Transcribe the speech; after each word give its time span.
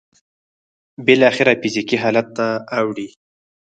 بالاخره 1.05 1.53
فزيکي 1.61 1.97
حالت 2.03 2.27
ته 2.37 2.47
اوړي. 2.79 3.07